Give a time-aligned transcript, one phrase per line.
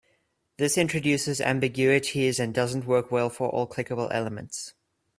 [0.57, 4.73] This introduces ambiguities and doesn't work well for all clickable elements.